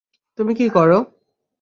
[0.37, 0.99] তুমি কি করো?